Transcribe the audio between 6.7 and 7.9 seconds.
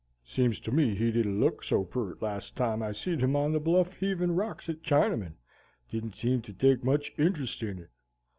much interest in